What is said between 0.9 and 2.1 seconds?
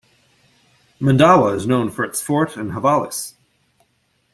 Mandawa is known for